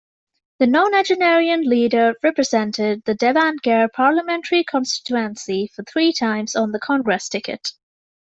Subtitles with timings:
[0.57, 7.73] The nonagenarian leader represented the Davangere Parliamentary Constituency for three times on Congress ticket.